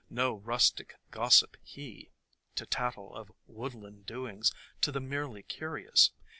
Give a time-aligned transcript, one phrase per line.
[0.09, 2.09] No rustic gossip he,
[2.55, 6.09] to tattle of woodland doings to the merely curious.